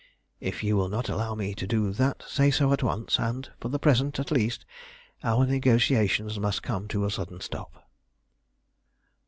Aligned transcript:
If 0.39 0.63
you 0.63 0.75
will 0.77 0.89
not 0.89 1.09
allow 1.09 1.35
me 1.35 1.53
to 1.53 1.67
do 1.67 1.91
that 1.93 2.23
say 2.25 2.49
so 2.49 2.73
at 2.73 2.81
once, 2.81 3.19
and, 3.19 3.47
for 3.59 3.69
the 3.69 3.77
present 3.77 4.19
at 4.19 4.31
least, 4.31 4.65
our 5.23 5.45
negotiations 5.45 6.39
must 6.39 6.63
come 6.63 6.87
to 6.87 7.05
a 7.05 7.11
sudden 7.11 7.39
stop." 7.39 7.87